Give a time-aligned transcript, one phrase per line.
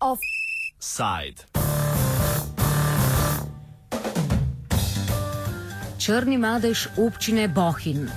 [0.00, 1.44] Offside.
[6.00, 8.08] Črni madež občine Bohin.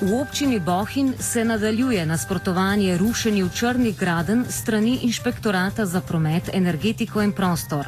[0.00, 7.32] V občini Bohin se nadaljuje nasprotovanje rušenju črnih graden strani inšpektorata za promet, energetiko in
[7.32, 7.86] prostor.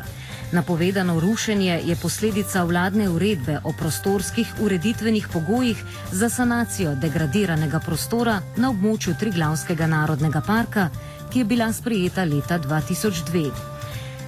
[0.52, 8.70] Napovedano rušenje je posledica vladne uredbe o prostorskih ureditvenih pogojih za sanacijo degradiranega prostora na
[8.70, 10.90] območju Triglavskega narodnega parka,
[11.32, 13.69] ki je bila sprejeta leta 2002.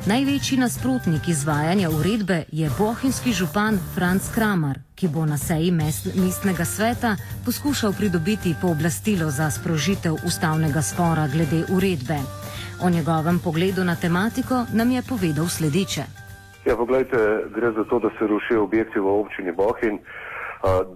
[0.03, 7.13] Največji nasprotnik izvajanja uredbe je bohinjski župan Franz Kramer, ki bo na seji mestnega sveta
[7.47, 12.19] poskušal pridobiti pooblastilo za sprožitev ustavnega spora glede uredbe.
[12.85, 16.05] O njegovem pogledu na tematiko nam je povedal sledeče.
[16.67, 17.19] Ja, pogledajte,
[17.55, 20.03] gre za to, da se rušijo objekti v občini Bohin.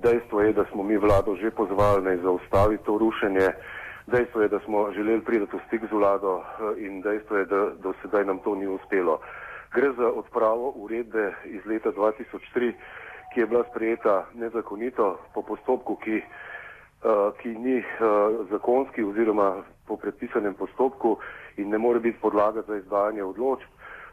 [0.02, 3.48] Dejstvo je, da smo mi vlado že pozvali naj zaustavi to rušenje.
[4.06, 6.42] Dejstvo je, da smo želeli priti v stik z vlado
[6.78, 9.18] in dejstvo je, da do sedaj nam to ni uspelo.
[9.74, 12.72] Gre za odpravo uredbe iz leta 2003,
[13.34, 16.22] ki je bila sprejeta nezakonito po postopku, ki,
[17.42, 17.82] ki ni
[18.50, 21.18] zakonski oziroma po predpisanem postopku
[21.56, 23.66] in ne more biti podlaga za izdajanje odločb.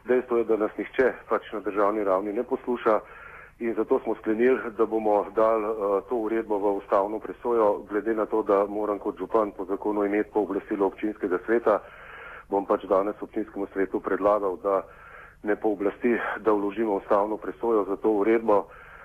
[0.04, 3.00] Dejstvo je, da nas nihče pač na državni ravni ne posluša
[3.58, 8.26] in zato smo sklenili, da bomo dali uh, to uredbo v ustavno presojo, glede na
[8.26, 11.78] to, da moram kot župan po zakonu imeti pooblastilo občinskega sveta,
[12.50, 14.82] bom pač danes občinskemu svetu predlagal, da
[15.42, 18.58] ne pooblasti, da vložimo ustavno presojo za to uredbo.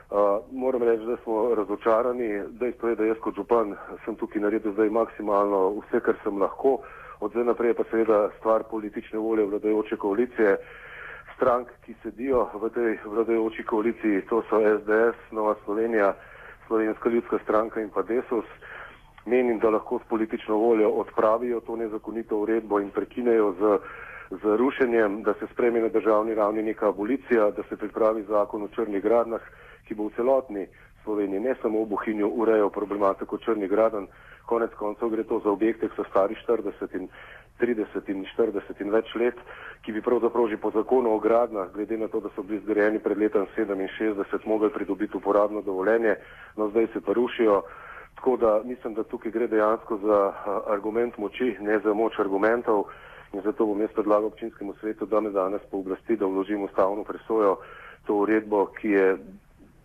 [0.10, 2.42] Uh, moram reči, da smo razočarani.
[2.50, 3.76] Dejstvo je, da jaz kot župan
[4.06, 6.80] sem tukaj naredil zdaj maksimalno vse, kar sem lahko.
[7.20, 10.58] Od zdaj naprej pa seveda stvar politične volje vladajoče koalicije
[11.40, 16.12] strank, ki sedijo v tej vladajoči koaliciji, to so SDS, Nova Slovenija,
[16.68, 18.46] Slovenska ljudska stranka in pa Desus.
[19.26, 23.80] Menim, da lahko s politično voljo odpravijo to nezakonito uredbo in prekinejo z,
[24.42, 28.68] z rušenjem, da se spreme na državni ravni neka abolicija, da se pripravi zakon o
[28.68, 29.42] črnih gradnah,
[29.88, 30.68] ki bo v celotni
[31.04, 34.08] Sloveniji, ne samo v Bohinju, urejal problematiko črnih graden.
[34.46, 37.08] Konec koncev gre to za objekte, ki so stari 40 in
[37.60, 39.36] 30 in 40 in več let,
[39.84, 43.00] ki bi pravzaprav že po zakonu o gradnah, glede na to, da so bili zgrajeni
[43.00, 46.16] pred letom 67, mogli pridobiti uporabno dovoljenje,
[46.58, 47.62] no zdaj se pa rušijo.
[48.16, 50.34] Tako da mislim, da tukaj gre dejansko za
[50.68, 52.84] argument moči, ne za moč argumentov
[53.34, 57.58] in zato bom jaz predlagal občinskemu svetu, da me danes pooblasti, da vložimo stavno presojo
[58.06, 59.06] to uredbo, ki je,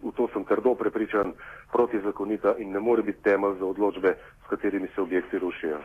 [0.02, 1.32] v to sem trdo prepričan,
[1.72, 5.78] protizakonita in ne more biti temelj za odločbe, s katerimi se objekti rušijo.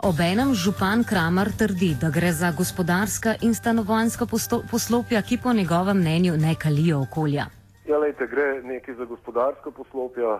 [0.00, 4.24] Obenem župan Kramer trdi, da gre za gospodarska in stanovanska
[4.70, 7.44] poslopja, ki po njegovem mnenju ne kalijo okolja.
[7.84, 10.38] Ja, lejte, gre nekaj za gospodarska poslopja,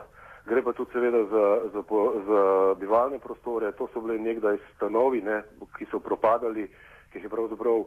[0.48, 1.82] gre pa tudi seveda za, za,
[2.28, 2.40] za
[2.80, 3.72] bivalne prostore.
[3.72, 5.42] To so bile nekdaj stanovi, ne,
[5.76, 6.64] ki so propadali,
[7.12, 7.84] ki jih je pravzaprav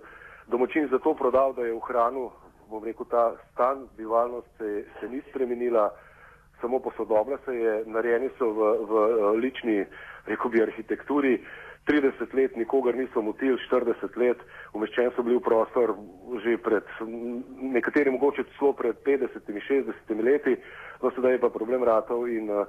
[0.53, 2.29] domočin zato prodal, da je v hranu,
[2.69, 5.89] bom rekel, ta stan, bivalnost se, se ni spremenila,
[6.61, 8.93] samo posodobila se je, narejeni so v, v
[9.41, 9.81] lični,
[10.27, 11.37] rekel bi, arhitekturi.
[11.85, 14.39] 30 let nikogar niso motili, 40 let,
[14.73, 15.91] umeščen so bili v prostor
[16.43, 16.87] že pred,
[17.75, 20.55] nekateri mogoče celo pred 50, 60 leti,
[21.03, 22.63] no sedaj je pa problem ratov in uh,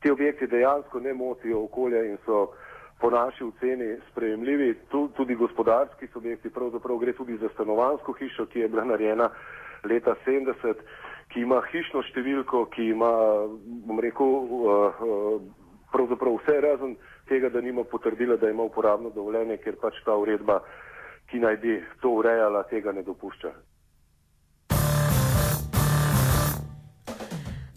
[0.00, 2.52] ti objekti dejansko ne motijo okolja in so
[3.00, 4.74] po naši oceni sprejemljivi,
[5.16, 9.30] tudi gospodarski subjekti, pravzaprav gre tudi za stanovansko hišo, ki je bila narejena
[9.84, 10.84] leta 70,
[11.32, 13.10] ki ima hišno številko, ki ima,
[13.88, 15.40] bom rekel, uh, uh,
[15.92, 16.96] pravzaprav vse razen
[17.28, 20.60] tega, da nima potrdila, da ima uporabno dovoljenje, ker pač ta uredba,
[21.30, 23.52] ki naj bi to urejala, tega ne dopušča.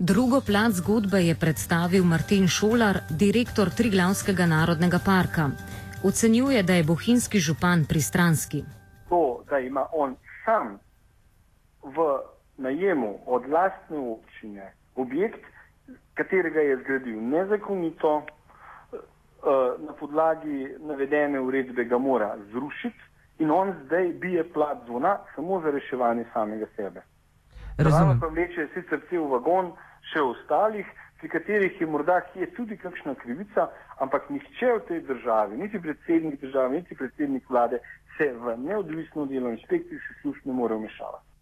[0.03, 5.45] Drugo plat zgodbe je predstavil Martin Šolar, direktor Triglavskega narodnega parka.
[6.03, 8.63] Ocenjuje, da je bohinjski župan pristranski.
[9.09, 10.15] To, da ima on
[10.45, 10.79] sam
[11.83, 12.19] v
[12.57, 15.45] najemu od lastne občine objekt,
[16.13, 18.21] katerega je zgradil nezakonito,
[19.43, 23.03] Eh, na podlagi navedene uredbe ga mora zrušiti
[23.39, 27.01] in on zdaj bije plat zvona samo za reševanje samega sebe.
[27.77, 28.19] Razumem.
[28.19, 29.73] Pa vleče sicer cel vagon
[30.13, 30.87] še ostalih,
[31.19, 33.67] pri katerih je morda kje tudi kakšna krivica,
[33.99, 37.83] ampak nihče v tej državi, niti predsednik države, niti predsednik vlade
[38.17, 41.32] se v neodvisno delo inšpekcijskih služb ne more vmešavati.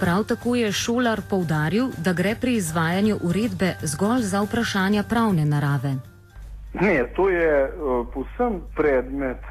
[0.00, 5.92] Prav tako je šolar povdaril, da gre pri izvajanju uredbe zgolj za vprašanja pravne narave.
[6.74, 9.42] Ne, to je uh, posem predmet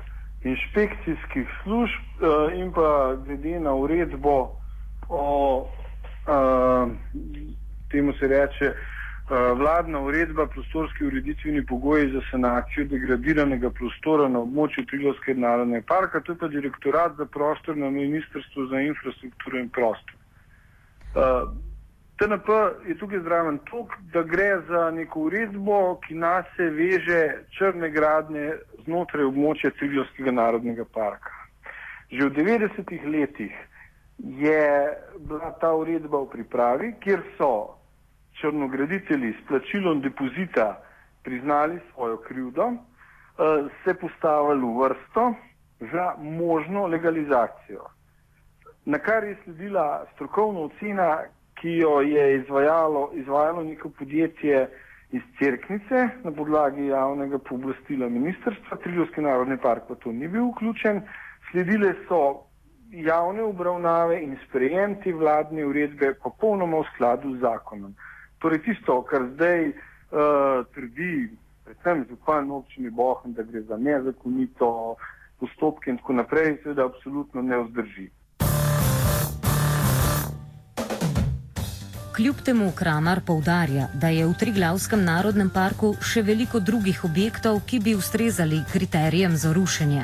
[0.43, 4.51] inšpekcijskih služb uh, in pa glede na uredbo
[5.09, 5.27] o
[5.59, 6.91] uh,
[7.91, 14.85] temu se reče uh, vladna uredba prostorski ureditveni pogoji za sanacijo degradiranega prostora na območju
[14.85, 20.18] Trilovske narodne parka, to je pa direktorat za prostor na Ministrstvu za infrastrukturo in prostor.
[21.19, 21.51] Uh,
[22.19, 22.47] TNP
[22.87, 27.19] je tukaj zraven tok, da gre za neko uredbo, ki nas se veže
[27.57, 28.53] črne gradnje
[28.85, 31.35] znotraj območja Triljovskega narodnega parka.
[32.11, 33.55] Že v 90-ih letih
[34.43, 34.63] je
[35.19, 37.51] bila ta uredba v pripravi, kjer so
[38.39, 40.79] črnograditelji s plačilom depozita
[41.23, 45.33] priznali svojo krivdo, eh, se postavili v vrsto
[45.91, 47.87] za možno legalizacijo.
[48.89, 51.17] Na kar je sledila strokovna ocena,
[51.61, 54.69] ki jo je izvajalo, izvajalo neko podjetje
[55.11, 61.01] iz Cerknice na podlagi javnega pooblastila ministrstva, Triljovski narodni park pa to ni bil vključen.
[61.51, 62.49] Sledile so
[62.89, 67.93] javne obravnave in sprejem te vladne uredbe popolnoma v skladu z zakonom.
[68.41, 71.29] Torej tisto, kar zdaj uh, trdi
[71.65, 74.95] predvsem župan občine Bohen, da gre za nezakonito
[75.39, 78.09] postopke in tako naprej, seveda absolutno ne vzdrži.
[82.19, 87.79] Kljub temu Kramar povdarja, da je v Triglavskem narodnem parku še veliko drugih objektov, ki
[87.79, 90.03] bi ustrezali kriterijem za rušenje.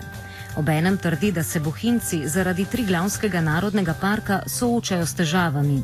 [0.56, 5.81] Obenem trdi, da se bohinci zaradi Triglavskega narodnega parka soočajo s težavami.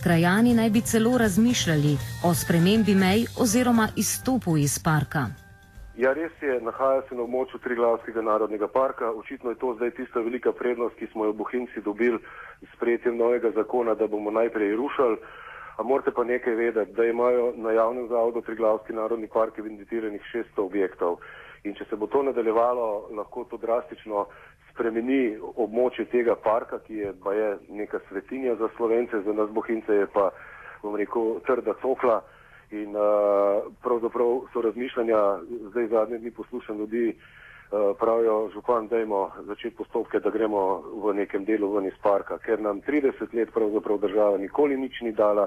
[0.00, 1.94] Krajani naj bi celo razmišljali
[2.24, 5.28] o spremembi mej oziroma izstopu iz parka.
[6.00, 9.12] Ja, res je, nahaja se na območju Triglavskega narodnega parka.
[9.12, 12.16] Očitno je to zdaj tista velika prednost, ki smo jo bohinci dobili
[12.64, 15.44] s sprejetjem novega zakona, da bomo najprej rušali.
[15.76, 20.64] A morate pa nekaj vedeti, da imajo na javnem zavodu Triglavski narodni park evidentiranih 600
[20.64, 21.18] objektov.
[21.64, 24.26] In če se bo to nadaljevalo, lahko to drastično
[24.70, 30.06] spremeni območje tega parka, ki je, je neka svetinja za slovence, za nas bohince je
[30.12, 30.30] pa,
[30.82, 32.22] bom rekel, trda cokla.
[32.74, 35.18] In uh, pravzaprav so razmišljanja,
[35.70, 41.44] zdaj zadnje dni poslušam ljudi, uh, pravijo, župan, dajmo začeti postopke, da gremo v nekem
[41.44, 45.46] delu ven iz parka, ker nam 30 let pravzaprav država nikoli nič ni dala,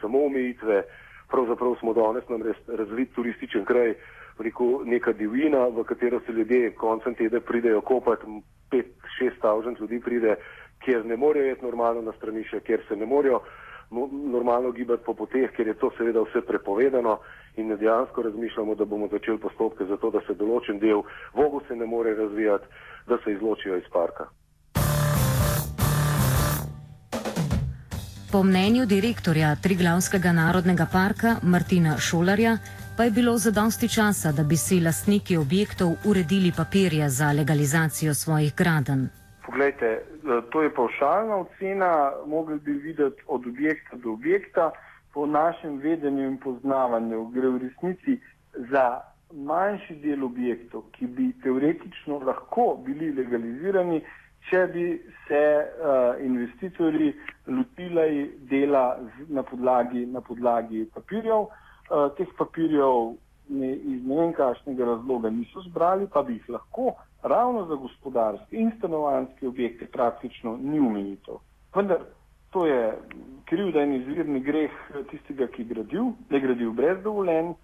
[0.00, 0.82] samo omejitve,
[1.28, 3.94] pravzaprav smo danes nam res razvit turističen kraj,
[4.38, 8.40] rekel, neka divina, v katero se ljudje koncem tedna pridejo kopati,
[8.70, 10.36] pet, šest tavžent ljudi pride,
[10.84, 13.40] kjer ne morejo jeti normalno na stranišče, kjer se ne morejo
[14.32, 17.18] normalno gibati po poteh, ker je to seveda vse prepovedano
[17.58, 21.02] in dejansko razmišljamo, da bomo začeli postopke za to, da se določen del
[21.34, 22.66] vogu se ne more razvijati,
[23.06, 24.28] da se izločijo iz parka.
[28.32, 32.58] Po mnenju direktorja Triglavskega narodnega parka Martina Šolarja
[32.96, 38.54] pa je bilo zadosti časa, da bi si lastniki objektov uredili papirje za legalizacijo svojih
[38.56, 39.08] graden.
[39.46, 40.02] Poglejte,
[40.50, 44.72] to je paušalna ocena, mogli bi videti od objekta do objekta.
[45.14, 48.18] Po našem vedenju in poznavanju gre v resnici
[48.70, 49.00] za
[49.32, 54.00] manjši del objektov, ki bi teoretično lahko bili legalizirani,
[54.48, 54.84] če bi
[55.26, 57.12] se uh, investitorji
[57.46, 61.48] lotili dela z, na, podlagi, na podlagi papirjev.
[61.88, 63.16] Uh, teh papirjev
[63.48, 68.56] ne, iz ne vem kakšnega razloga niso zbrali, pa bi jih lahko ravno za gospodarske
[68.56, 71.40] in stanovanske objekte praktično ni umenitev.
[71.74, 72.04] Vendar
[72.50, 72.98] to je
[73.44, 74.74] krivda in izvirni greh
[75.10, 77.54] tistega, ki je gradil, da je gradil brez dovoljenj.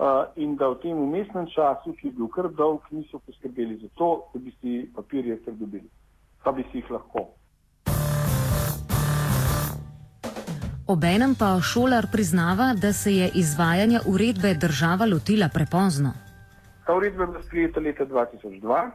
[0.00, 3.88] Uh, in da v tem umestnem času, ki je bil kar dolg, niso poskrbeli za
[4.00, 5.90] to, da bi si papirje pridobili
[6.44, 7.28] pa bi si jih lahko.
[10.86, 16.12] Obenem pa šolar priznava, da se je izvajanja uredbe država lotila prepozno.
[16.86, 18.90] Ta uredba je bila sprejeta leta 2002.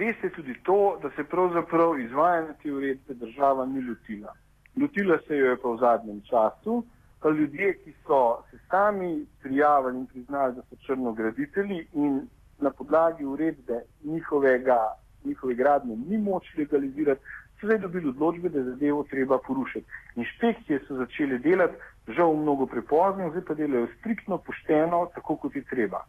[0.00, 4.34] Res je tudi to, da se pravzaprav izvajanja te uredbe država ni lotila.
[4.80, 6.84] Lotila se jo je pa v zadnjem času,
[7.22, 12.26] pa ljudje, ki so se sami prijavili in priznali, da so črnograditelji in
[12.58, 14.78] na podlagi uredbe njihovega
[15.24, 17.20] njihove gradnje ni moč legalizirati,
[17.60, 19.86] so zdaj dobili odločbe, da je zadevo treba porušiti.
[20.16, 21.74] Inšpekcije so začele delati,
[22.08, 26.04] žal mnogo prepozno, zdaj pa delajo striktno, pošteno, tako kot je treba.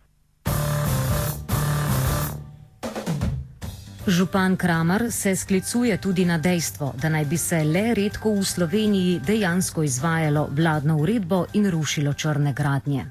[4.08, 9.20] Župan Kramer se sklicuje tudi na dejstvo, da naj bi se le redko v Sloveniji
[9.20, 13.04] dejansko izvajalo vladno uredbo in rušilo črne gradnje.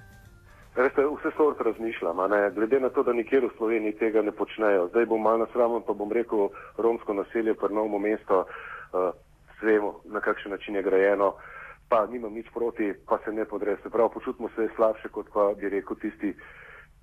[0.76, 2.16] Veste, vse sort razmišljam,
[2.54, 4.88] glede na to, da nikjer v Sloveniji tega ne počnejo.
[4.88, 6.48] Zdaj bom malo nasramen, pa bom rekel,
[6.78, 9.12] romsko naselje, pa novo mesto, uh,
[9.62, 11.34] vemo, na kakšen način je grajeno,
[11.88, 13.76] pa nimam nič proti, pa se ne podre.
[13.82, 16.32] Se pravi, počutimo se slabše, kot pa bi rekel tisti,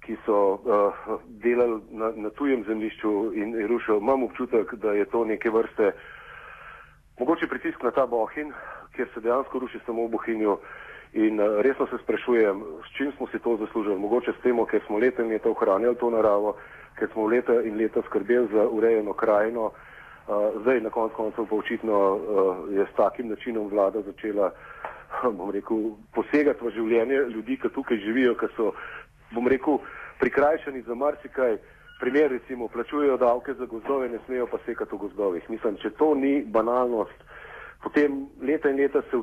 [0.05, 3.98] ki so uh, delali na, na tujem zemljišču in rušili.
[3.98, 5.91] Imam občutek, da je to neke vrste
[7.19, 8.53] mogoče pritisk na ta bohin,
[8.95, 10.57] kjer se dejansko ruši samo v bohinju.
[11.13, 14.00] In uh, resno se sprašujem, s čim smo si to zaslužili.
[14.00, 16.55] Mogoče s tem, ker smo leta in leta ohranjali to naravo,
[17.00, 19.72] ker smo leta in leta skrbeli za urejeno krajino.
[20.27, 24.51] Uh, zdaj, na koncu koncev, pa očitno uh, je s takim načinom vlada začela,
[25.38, 28.72] bom rekel, posegati v življenje ljudi, ki tukaj živijo, ki so
[29.33, 29.79] bom rekel,
[30.19, 31.57] prikrajšani za marsikaj.
[31.99, 35.49] Primer, recimo, plačujejo davke za gozdove, ne smejo pa sekati v gozdovih.
[35.49, 37.23] Mislim, če to ni banalnost,
[37.83, 39.21] potem leta in leta se,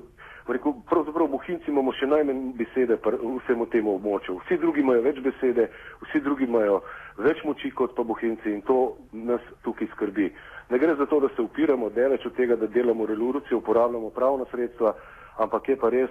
[0.49, 4.39] rekel, pravzaprav Bohinci imamo še najmanj besede vsemu temu območju.
[4.45, 5.69] Vsi drugi imajo več besede,
[6.07, 6.81] vsi drugi imajo
[7.19, 10.31] več moči kot pa Bohinci in to nas tukaj skrbi.
[10.71, 14.47] Ne gre za to, da se upiramo deleč od tega, da delamo relurucijo, uporabljamo pravna
[14.51, 14.95] sredstva,
[15.43, 16.11] ampak je pa res,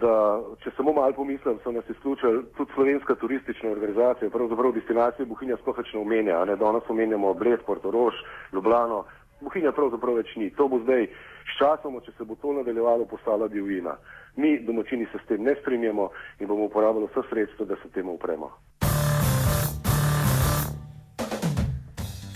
[0.00, 5.56] da če samo malo pomislim, so nas izključili tudi slovenska turistična organizacija, pravzaprav destinacije Bohinja
[5.62, 8.14] sploh več ne omenja, ne danes omenjamo Bled, Portorož,
[8.52, 9.04] Ljubljano,
[9.40, 10.50] Bohinja pravzaprav več ni.
[10.58, 11.06] To bo zdaj
[11.48, 13.96] s časom, če se bo to nadaljevalo, postala divjina.
[14.36, 18.14] Mi, domačini, se s tem ne strinjamo in bomo uporabljali vse sredstva, da se temu
[18.18, 18.52] upremo.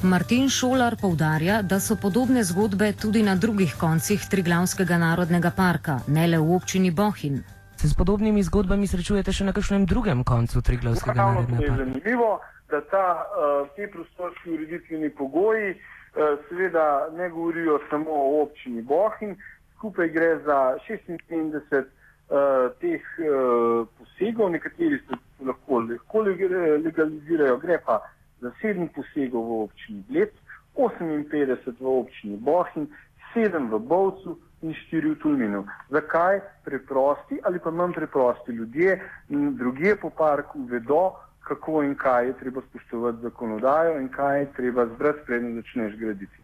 [0.04, 6.26] Martin Šolar povdarja, da so podobne zgodbe tudi na drugih koncih Triglavskega narodnega parka, ne
[6.26, 7.42] le v občini Bohin.
[7.76, 11.84] Se s podobnimi zgodbami srečujete še na kakšnem drugem koncu Triglavskega narodnega parka?
[11.84, 18.42] Zanimivo je, da ta, uh, te prostorski ureditveni pogoji uh, seveda ne govorijo samo o
[18.42, 19.36] občini Bohin,
[19.76, 28.00] skupaj gre za 76 uh, teh uh, posegov, nekateri se lahko, lahko legalizirajo, gre pa
[28.42, 30.32] za sedem posegov v občini Bled,
[30.74, 32.88] 58 v občini Bohin,
[33.32, 35.64] sedem v Bovcu in štiri v Tulminu.
[35.90, 36.40] Zakaj?
[36.64, 41.14] Preprosti ali pa manj preprosti ljudje in druge po parku vedo,
[41.46, 46.41] kako in kaj je treba spoštovati zakonodajo in kaj je treba zbrati, preden začneš graditi.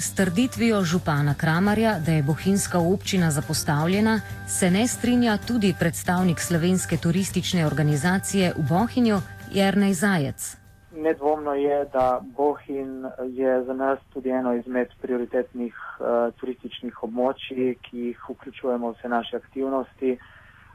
[0.00, 6.96] S trditvijo župana Kramarja, da je bohinjska občina zapostavljena, se ne strinja tudi predstavnik slovenske
[6.96, 9.18] turistične organizacije v Bohinju,
[9.52, 10.56] Jrnej Zajec.
[10.92, 16.06] Nedvomno je, da Bohin je za nas tudi eno izmed prioritetnih uh,
[16.40, 20.18] turističnih območij, ki jih vključujemo vse naše aktivnosti.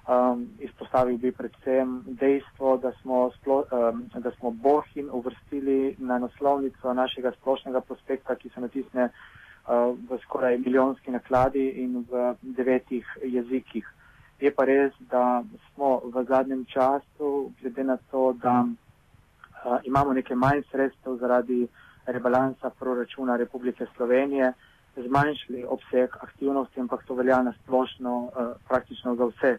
[0.03, 6.93] Um, izpostavil bi predvsem dejstvo, da smo, splo, um, da smo Bohin uvrstili na naslovnico
[6.93, 13.88] našega splošnega prospekta, ki se natisne uh, v skoraj milijonski nakladi in v devetih jezikih.
[14.41, 20.36] Je pa res, da smo v zadnjem času, glede na to, da uh, imamo nekaj
[20.36, 21.67] manj sredstev zaradi
[22.05, 24.51] rebalansa proračuna Republike Slovenije,
[24.98, 29.53] zmanjšali obseg aktivnosti, ampak to velja na splošno uh, praktično za vse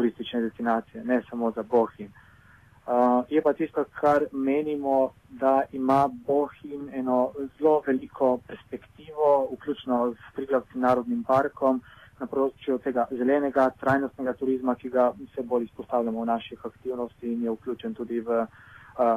[0.00, 2.08] turistične destinacije, ne samo za Bohin.
[2.08, 10.34] Uh, je pa tisto, kar menimo, da ima Bohin eno zelo veliko perspektivo, vključno s
[10.34, 11.82] Triglavskim narodnim parkom,
[12.20, 17.44] na področju tega zelenega, trajnostnega turizma, ki ga vse bolj izpostavljamo v naših aktivnosti in
[17.44, 18.48] je vključen tudi v uh,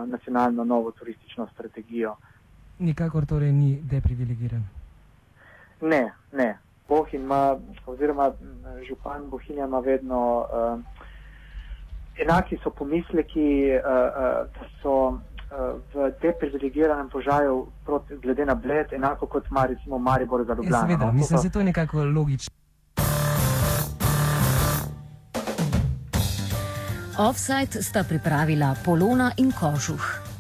[0.08, 2.16] nacionalno novo turistično strategijo.
[2.80, 4.68] Nikakor torej ni deprivilegiran.
[5.82, 6.52] Ne, ne.
[6.90, 8.32] Bohin ima, oziroma
[8.88, 10.80] župan Bohinja ima vedno uh,
[12.18, 15.18] enaki so pomisleki, uh, uh, da so uh,
[15.94, 17.68] v deprivilegiranem položaju
[18.22, 20.78] glede na bled, enako kot ima recimo Maribor za Ljubljano.
[20.78, 22.54] Ja, seveda, mislim, da je to nekako logično.
[27.18, 30.33] Offside sta pripravila Polona in Kožuh.